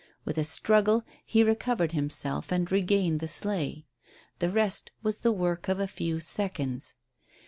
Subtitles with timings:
[0.25, 3.85] With a struggle he recovered himself and regained the sleigh.
[4.39, 6.95] The rest was the work of a few seconds.